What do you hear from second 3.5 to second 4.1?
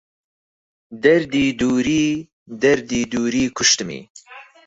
کوشتمی